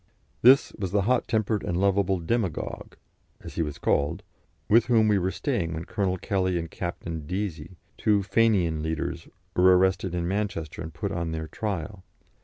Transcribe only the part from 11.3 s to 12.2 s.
their trial.